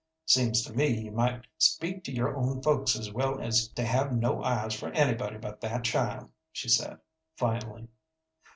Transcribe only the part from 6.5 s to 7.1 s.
she said,